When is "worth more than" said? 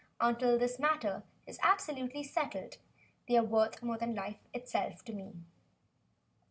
3.43-4.15